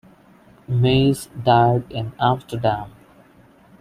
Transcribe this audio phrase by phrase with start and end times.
[0.67, 2.91] Maes died in Amsterdam.